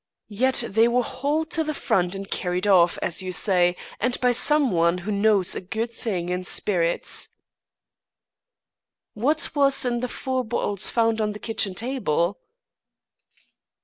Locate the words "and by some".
3.99-4.71